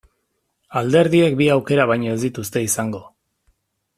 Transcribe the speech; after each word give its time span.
Alderdiek 0.79 1.35
bi 1.41 1.51
aukera 1.57 1.85
baino 1.93 2.11
ez 2.15 2.19
dituzte 2.25 2.65
izango. 2.71 3.03